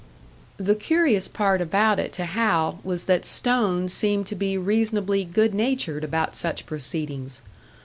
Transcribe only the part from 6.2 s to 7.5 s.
such proceedings.